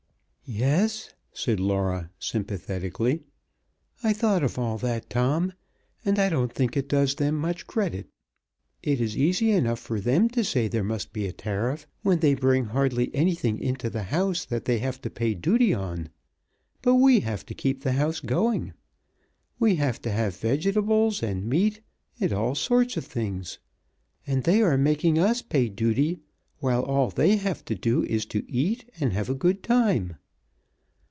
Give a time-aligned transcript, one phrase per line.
[0.53, 3.23] "Yes," said Laura sympathetically.
[4.03, 5.53] "I thought of all that, Tom,
[6.03, 8.09] and I don't think it does them much credit.
[8.83, 12.33] It is easy enough for them to say there must be a tariff, when they
[12.33, 16.09] bring hardly anything into the house that they have to pay duty on,
[16.81, 18.73] but we have to keep the house going.
[19.57, 21.79] We have to have vegetables and meat
[22.19, 23.57] and all sorts of things,
[24.27, 26.19] and they are making us pay duty,
[26.57, 30.17] while all they have to do is to eat and have a good time.